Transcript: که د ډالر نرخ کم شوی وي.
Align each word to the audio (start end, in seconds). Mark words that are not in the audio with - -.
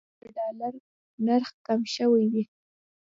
که 0.19 0.25
د 0.35 0.37
ډالر 0.57 0.73
نرخ 1.25 1.49
کم 1.65 1.81
شوی 1.95 2.25
وي. 2.31 2.43